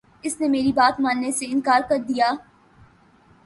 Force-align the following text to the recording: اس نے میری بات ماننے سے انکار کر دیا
اس 0.23 0.39
نے 0.41 0.47
میری 0.47 0.71
بات 0.71 0.99
ماننے 0.99 1.31
سے 1.31 1.45
انکار 1.49 1.81
کر 1.89 1.97
دیا 2.07 2.31